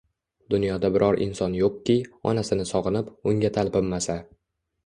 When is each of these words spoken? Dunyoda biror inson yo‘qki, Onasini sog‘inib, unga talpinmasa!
Dunyoda 0.53 0.89
biror 0.95 1.17
inson 1.25 1.57
yo‘qki, 1.59 1.97
Onasini 2.31 2.67
sog‘inib, 2.73 3.15
unga 3.33 3.53
talpinmasa! 3.59 4.19